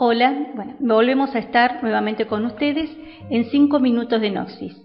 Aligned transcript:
Hola, 0.00 0.52
bueno, 0.54 0.74
volvemos 0.78 1.34
a 1.34 1.40
estar 1.40 1.82
nuevamente 1.82 2.28
con 2.28 2.46
ustedes 2.46 2.88
en 3.30 3.46
5 3.46 3.80
minutos 3.80 4.20
de 4.20 4.30
Noxis. 4.30 4.80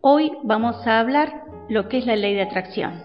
Hoy 0.00 0.32
vamos 0.42 0.84
a 0.88 0.98
hablar 0.98 1.44
lo 1.68 1.88
que 1.88 1.98
es 1.98 2.06
la 2.06 2.16
ley 2.16 2.34
de 2.34 2.42
atracción. 2.42 3.00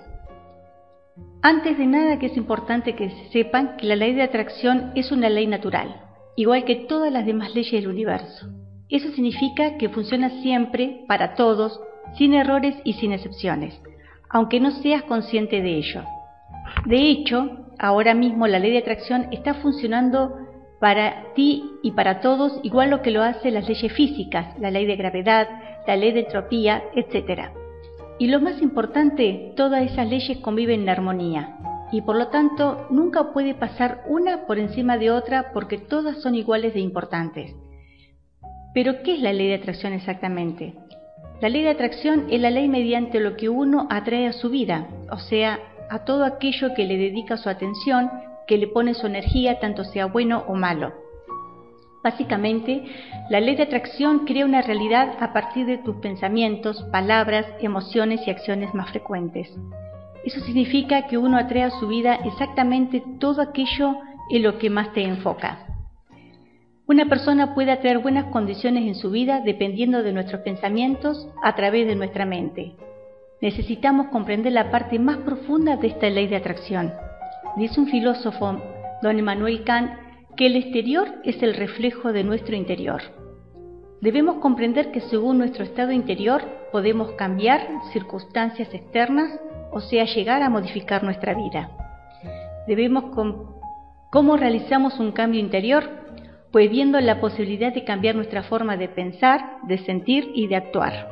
Antes 1.43 1.77
de 1.77 1.85
nada 1.85 2.17
que 2.17 2.25
es 2.25 2.35
importante 2.35 2.95
que 2.95 3.11
sepan 3.31 3.77
que 3.77 3.85
la 3.85 3.95
ley 3.95 4.15
de 4.15 4.23
atracción 4.23 4.91
es 4.95 5.11
una 5.11 5.29
ley 5.29 5.45
natural, 5.45 6.01
igual 6.35 6.65
que 6.65 6.77
todas 6.77 7.13
las 7.13 7.27
demás 7.27 7.53
leyes 7.53 7.73
del 7.73 7.91
universo. 7.91 8.47
Eso 8.89 9.11
significa 9.11 9.77
que 9.77 9.89
funciona 9.89 10.41
siempre, 10.41 11.05
para 11.07 11.35
todos, 11.35 11.79
sin 12.17 12.33
errores 12.33 12.75
y 12.83 12.93
sin 12.93 13.11
excepciones, 13.11 13.79
aunque 14.31 14.59
no 14.59 14.71
seas 14.71 15.03
consciente 15.03 15.61
de 15.61 15.77
ello. 15.77 16.05
De 16.87 16.97
hecho, 17.11 17.67
ahora 17.77 18.15
mismo 18.15 18.47
la 18.47 18.57
ley 18.57 18.71
de 18.71 18.79
atracción 18.79 19.27
está 19.29 19.53
funcionando 19.53 20.40
para 20.81 21.31
ti 21.35 21.63
y 21.83 21.91
para 21.91 22.21
todos 22.21 22.59
igual 22.63 22.89
lo 22.89 23.03
que 23.03 23.11
lo 23.11 23.21
hacen 23.21 23.53
las 23.53 23.69
leyes 23.69 23.93
físicas, 23.93 24.59
la 24.59 24.71
ley 24.71 24.87
de 24.87 24.95
gravedad, 24.95 25.47
la 25.85 25.95
ley 25.95 26.11
de 26.11 26.21
entropía, 26.21 26.83
etc. 26.95 27.51
Y 28.17 28.27
lo 28.27 28.41
más 28.41 28.59
importante, 28.63 29.53
todas 29.55 29.83
esas 29.83 30.09
leyes 30.09 30.39
conviven 30.39 30.81
en 30.81 30.89
armonía 30.89 31.57
y 31.91 32.01
por 32.01 32.15
lo 32.15 32.29
tanto 32.29 32.87
nunca 32.89 33.31
puede 33.31 33.53
pasar 33.53 34.03
una 34.07 34.47
por 34.47 34.57
encima 34.57 34.97
de 34.97 35.11
otra 35.11 35.51
porque 35.53 35.77
todas 35.77 36.19
son 36.19 36.33
iguales 36.33 36.73
de 36.73 36.79
importantes. 36.79 37.53
Pero 38.73 39.03
¿qué 39.03 39.13
es 39.13 39.21
la 39.21 39.33
ley 39.33 39.49
de 39.49 39.55
atracción 39.55 39.93
exactamente? 39.93 40.73
La 41.41 41.49
ley 41.49 41.61
de 41.61 41.69
atracción 41.69 42.25
es 42.31 42.41
la 42.41 42.49
ley 42.49 42.67
mediante 42.67 43.19
lo 43.19 43.37
que 43.37 43.49
uno 43.49 43.85
atrae 43.91 44.25
a 44.25 44.33
su 44.33 44.49
vida, 44.49 44.87
o 45.11 45.17
sea, 45.17 45.59
a 45.91 46.05
todo 46.05 46.25
aquello 46.25 46.73
que 46.73 46.85
le 46.85 46.97
dedica 46.97 47.37
su 47.37 47.49
atención, 47.49 48.09
que 48.51 48.57
le 48.57 48.67
pone 48.67 48.93
su 48.95 49.07
energía, 49.07 49.61
tanto 49.61 49.85
sea 49.85 50.07
bueno 50.07 50.43
o 50.49 50.55
malo. 50.55 50.91
Básicamente, 52.03 52.83
la 53.29 53.39
ley 53.39 53.55
de 53.55 53.63
atracción 53.63 54.25
crea 54.25 54.43
una 54.43 54.61
realidad 54.61 55.15
a 55.21 55.31
partir 55.31 55.65
de 55.65 55.77
tus 55.77 55.95
pensamientos, 56.01 56.83
palabras, 56.91 57.45
emociones 57.61 58.19
y 58.27 58.29
acciones 58.29 58.73
más 58.73 58.89
frecuentes. 58.89 59.57
Eso 60.25 60.41
significa 60.41 61.07
que 61.07 61.17
uno 61.17 61.37
atrae 61.37 61.63
a 61.63 61.69
su 61.69 61.87
vida 61.87 62.15
exactamente 62.25 63.01
todo 63.19 63.41
aquello 63.41 63.95
en 64.29 64.43
lo 64.43 64.57
que 64.57 64.69
más 64.69 64.91
te 64.91 65.01
enfoca. 65.01 65.65
Una 66.87 67.05
persona 67.05 67.55
puede 67.55 67.71
atraer 67.71 67.99
buenas 67.99 68.25
condiciones 68.33 68.83
en 68.83 68.95
su 68.95 69.11
vida 69.11 69.39
dependiendo 69.39 70.03
de 70.03 70.11
nuestros 70.11 70.41
pensamientos 70.41 71.25
a 71.41 71.55
través 71.55 71.87
de 71.87 71.95
nuestra 71.95 72.25
mente. 72.25 72.73
Necesitamos 73.39 74.07
comprender 74.07 74.51
la 74.51 74.71
parte 74.71 74.99
más 74.99 75.19
profunda 75.19 75.77
de 75.77 75.87
esta 75.87 76.09
ley 76.09 76.27
de 76.27 76.35
atracción. 76.35 76.91
Dice 77.57 77.81
un 77.81 77.87
filósofo, 77.87 78.61
don 79.01 79.19
Emmanuel 79.19 79.63
Kant, 79.63 79.91
que 80.37 80.45
el 80.45 80.55
exterior 80.55 81.07
es 81.23 81.43
el 81.43 81.53
reflejo 81.53 82.13
de 82.13 82.23
nuestro 82.23 82.55
interior. 82.55 83.01
Debemos 83.99 84.37
comprender 84.37 84.91
que 84.91 85.01
según 85.01 85.37
nuestro 85.37 85.63
estado 85.63 85.91
interior 85.91 86.43
podemos 86.71 87.11
cambiar 87.11 87.67
circunstancias 87.91 88.73
externas, 88.73 89.37
o 89.71 89.81
sea, 89.81 90.05
llegar 90.05 90.41
a 90.41 90.49
modificar 90.49 91.03
nuestra 91.03 91.33
vida. 91.33 91.69
Debemos 92.67 93.13
cómo 94.09 94.37
realizamos 94.37 94.99
un 94.99 95.11
cambio 95.11 95.39
interior 95.39 96.01
pues 96.51 96.69
viendo 96.69 96.99
la 96.99 97.19
posibilidad 97.19 97.73
de 97.73 97.83
cambiar 97.83 98.15
nuestra 98.15 98.43
forma 98.43 98.75
de 98.75 98.89
pensar, 98.89 99.57
de 99.67 99.77
sentir 99.79 100.31
y 100.35 100.47
de 100.47 100.57
actuar. 100.57 101.09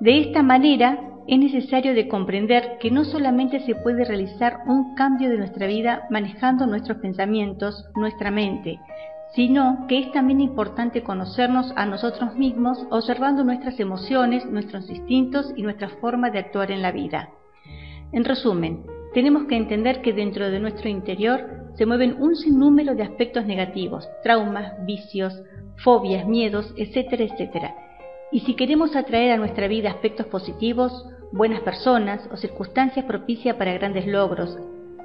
De 0.00 0.20
esta 0.20 0.42
manera, 0.42 0.98
es 1.28 1.38
necesario 1.38 1.94
de 1.94 2.06
comprender 2.06 2.78
que 2.78 2.90
no 2.90 3.04
solamente 3.04 3.60
se 3.60 3.74
puede 3.74 4.04
realizar 4.04 4.60
un 4.66 4.94
cambio 4.94 5.28
de 5.28 5.38
nuestra 5.38 5.66
vida 5.66 6.06
manejando 6.10 6.66
nuestros 6.66 6.98
pensamientos, 6.98 7.84
nuestra 7.96 8.30
mente, 8.30 8.78
sino 9.34 9.86
que 9.88 9.98
es 9.98 10.12
también 10.12 10.40
importante 10.40 11.02
conocernos 11.02 11.72
a 11.76 11.84
nosotros 11.84 12.36
mismos 12.36 12.86
observando 12.90 13.42
nuestras 13.42 13.78
emociones, 13.80 14.46
nuestros 14.46 14.88
instintos 14.88 15.52
y 15.56 15.62
nuestra 15.62 15.88
forma 15.88 16.30
de 16.30 16.38
actuar 16.38 16.70
en 16.70 16.82
la 16.82 16.92
vida. 16.92 17.30
En 18.12 18.24
resumen, 18.24 18.84
tenemos 19.12 19.44
que 19.44 19.56
entender 19.56 20.02
que 20.02 20.12
dentro 20.12 20.48
de 20.48 20.60
nuestro 20.60 20.88
interior 20.88 21.72
se 21.74 21.86
mueven 21.86 22.22
un 22.22 22.36
sinnúmero 22.36 22.94
de 22.94 23.02
aspectos 23.02 23.44
negativos, 23.46 24.08
traumas, 24.22 24.72
vicios, 24.86 25.42
fobias, 25.82 26.26
miedos, 26.26 26.72
etcétera, 26.76 27.24
etcétera. 27.24 27.74
Y 28.32 28.40
si 28.40 28.54
queremos 28.54 28.96
atraer 28.96 29.32
a 29.32 29.36
nuestra 29.36 29.68
vida 29.68 29.90
aspectos 29.90 30.26
positivos, 30.26 31.06
buenas 31.32 31.60
personas 31.60 32.28
o 32.32 32.36
circunstancias 32.36 33.04
propicias 33.04 33.56
para 33.56 33.72
grandes 33.72 34.06
logros, 34.06 34.58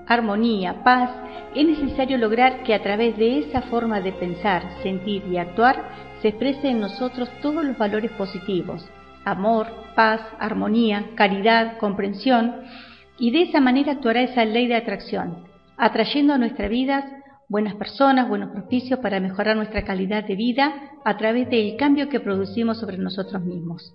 armonía, 0.08 0.84
paz, 0.84 1.12
es 1.56 1.66
necesario 1.66 2.18
lograr 2.18 2.64
que 2.64 2.74
a 2.74 2.82
través 2.82 3.18
de 3.18 3.40
esa 3.40 3.62
forma 3.64 4.02
de 4.02 4.12
pensar, 4.14 4.64
sentir 4.84 5.24
y 5.28 5.38
actuar 5.38 5.90
se 6.22 6.30
exprese 6.30 6.70
en 6.70 6.82
nosotros 6.82 7.30
todos 7.42 7.64
los 7.64 7.78
valores 7.78 8.12
positivos, 8.12 8.88
amor, 9.26 9.68
paz, 9.96 10.22
armonía, 10.40 11.12
caridad, 11.16 11.78
comprensión, 11.78 12.56
y 13.18 13.32
de 13.32 13.44
esa 13.44 13.60
manera 13.60 13.94
actuará 13.94 14.22
esa 14.22 14.46
ley 14.46 14.68
de 14.68 14.76
atracción, 14.76 15.46
atrayendo 15.78 16.34
a 16.34 16.38
nuestras 16.38 16.70
vidas 16.70 17.06
buenas 17.48 17.76
personas, 17.76 18.30
buenos 18.30 18.52
propicios 18.52 19.00
para 19.00 19.20
mejorar 19.20 19.56
nuestra 19.58 19.84
calidad 19.84 20.24
de 20.24 20.36
vida 20.36 20.74
a 21.04 21.18
través 21.18 21.50
del 21.50 21.76
cambio 21.76 22.08
que 22.08 22.20
producimos 22.20 22.80
sobre 22.80 22.98
nosotros 22.98 23.44
mismos. 23.44 23.94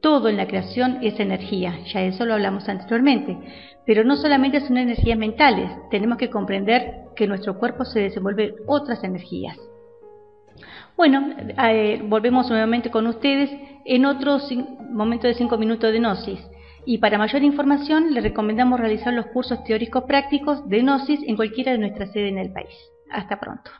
Todo 0.00 0.28
en 0.28 0.36
la 0.36 0.46
creación 0.46 0.98
es 1.02 1.18
energía, 1.18 1.80
ya 1.92 2.02
eso 2.02 2.24
lo 2.24 2.34
hablamos 2.34 2.68
anteriormente, 2.68 3.36
pero 3.84 4.04
no 4.04 4.16
solamente 4.16 4.60
son 4.60 4.78
energías 4.78 5.18
mentales, 5.18 5.70
tenemos 5.90 6.18
que 6.18 6.30
comprender 6.30 7.06
que 7.16 7.26
nuestro 7.26 7.58
cuerpo 7.58 7.84
se 7.84 8.00
desenvuelven 8.00 8.54
otras 8.66 9.02
energías. 9.02 9.58
Bueno, 10.96 11.30
eh, 11.64 12.00
volvemos 12.04 12.48
nuevamente 12.48 12.90
con 12.90 13.06
ustedes 13.06 13.50
en 13.84 14.04
otro 14.04 14.38
momento 14.90 15.26
de 15.26 15.34
cinco 15.34 15.56
minutos 15.56 15.92
de 15.92 15.98
Gnosis 15.98 16.40
y 16.84 16.98
para 16.98 17.18
mayor 17.18 17.42
información 17.42 18.14
le 18.14 18.20
recomendamos 18.20 18.80
realizar 18.80 19.12
los 19.12 19.26
cursos 19.26 19.62
teóricos 19.64 20.04
prácticos 20.04 20.68
de 20.68 20.80
Gnosis 20.80 21.20
en 21.26 21.36
cualquiera 21.36 21.72
de 21.72 21.78
nuestras 21.78 22.12
sedes 22.12 22.32
en 22.32 22.38
el 22.38 22.52
país. 22.52 22.74
Hasta 23.10 23.38
pronto. 23.38 23.70